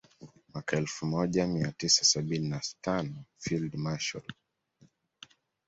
[0.53, 4.23] Mwaka elfu moja mia tisa sabini na tano Field Marshal